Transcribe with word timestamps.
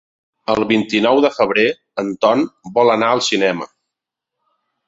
El 0.53 0.63
vint-i-nou 0.71 1.19
de 1.25 1.31
febrer 1.35 1.67
en 2.05 2.11
Ton 2.25 2.43
vol 2.79 2.93
anar 2.97 3.11
al 3.17 3.25
cinema. 3.31 3.73